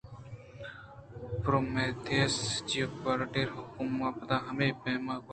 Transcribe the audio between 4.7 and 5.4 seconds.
پیم کت